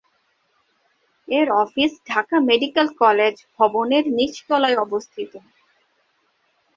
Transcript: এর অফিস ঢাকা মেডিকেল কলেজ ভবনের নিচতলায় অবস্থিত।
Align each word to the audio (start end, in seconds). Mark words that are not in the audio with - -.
এর 1.27 1.47
অফিস 1.63 1.91
ঢাকা 2.09 2.37
মেডিকেল 2.49 2.87
কলেজ 3.01 3.35
ভবনের 3.55 4.03
নিচতলায় 4.17 4.77
অবস্থিত। 4.77 5.31